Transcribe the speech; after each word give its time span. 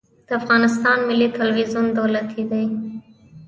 د 0.27 0.29
افغانستان 0.39 0.97
ملي 1.09 1.27
تلویزیون 1.37 1.85
دولتي 1.99 2.43
دی 2.51 2.63